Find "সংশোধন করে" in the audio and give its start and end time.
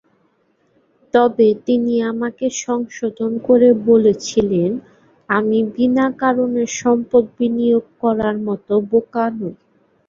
2.61-3.69